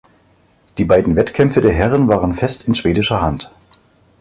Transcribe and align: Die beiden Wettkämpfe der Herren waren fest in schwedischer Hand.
Die 0.79 0.83
beiden 0.85 1.15
Wettkämpfe 1.15 1.61
der 1.61 1.73
Herren 1.73 2.07
waren 2.07 2.33
fest 2.33 2.63
in 2.67 2.73
schwedischer 2.73 3.21
Hand. 3.21 3.51